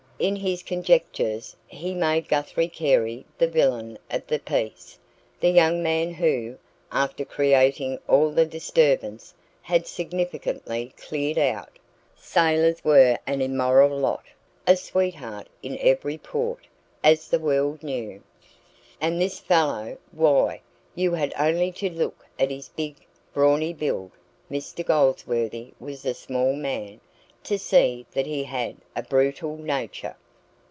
In 0.21 0.35
his 0.35 0.61
conjectures 0.61 1.55
he 1.65 1.95
made 1.95 2.27
Guthrie 2.27 2.67
Carey 2.67 3.25
the 3.39 3.47
villain 3.47 3.97
of 4.11 4.27
the 4.27 4.37
piece 4.37 4.99
the 5.39 5.49
young 5.49 5.81
man 5.81 6.13
who, 6.13 6.59
after 6.91 7.25
creating 7.25 7.97
all 8.07 8.29
the 8.29 8.45
disturbance, 8.45 9.33
had 9.63 9.87
significantly 9.87 10.93
cleared 10.95 11.39
out. 11.39 11.79
Sailors 12.15 12.85
were 12.85 13.17
an 13.25 13.41
immoral 13.41 13.97
lot 13.97 14.25
a 14.67 14.75
sweetheart 14.75 15.47
in 15.63 15.75
every 15.81 16.19
port, 16.19 16.67
as 17.03 17.27
the 17.27 17.39
world 17.39 17.81
knew. 17.81 18.21
And 19.01 19.19
this 19.19 19.39
fellow 19.39 19.97
why, 20.11 20.61
you 20.93 21.15
had 21.15 21.33
only 21.35 21.71
to 21.71 21.89
look 21.89 22.27
at 22.37 22.51
his 22.51 22.69
big, 22.69 22.97
brawny 23.33 23.73
build 23.73 24.11
(Mr 24.51 24.85
Goldsworthy 24.85 25.71
was 25.79 26.05
a 26.05 26.13
small 26.13 26.53
man) 26.53 27.01
to 27.43 27.57
see 27.57 28.05
that 28.11 28.27
he 28.27 28.43
had 28.43 28.77
a 28.95 29.01
brutal 29.01 29.57
nature. 29.57 30.15